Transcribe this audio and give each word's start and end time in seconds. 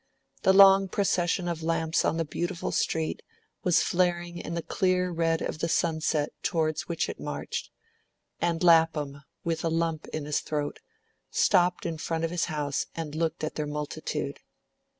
The 0.41 0.51
long 0.51 0.87
procession 0.87 1.47
of 1.47 1.61
lamps 1.61 2.03
on 2.03 2.17
the 2.17 2.25
beautiful 2.25 2.71
street 2.71 3.21
was 3.63 3.83
flaring 3.83 4.39
in 4.39 4.55
the 4.55 4.63
clear 4.63 5.11
red 5.11 5.43
of 5.43 5.59
the 5.59 5.69
sunset 5.69 6.31
towards 6.41 6.87
which 6.87 7.07
it 7.07 7.19
marched, 7.19 7.69
and 8.39 8.63
Lapham, 8.63 9.21
with 9.43 9.63
a 9.63 9.69
lump 9.69 10.07
in 10.07 10.25
his 10.25 10.39
throat, 10.39 10.79
stopped 11.29 11.85
in 11.85 11.99
front 11.99 12.23
of 12.23 12.31
his 12.31 12.45
house 12.45 12.87
and 12.95 13.13
looked 13.13 13.43
at 13.43 13.53
their 13.53 13.67
multitude. 13.67 14.39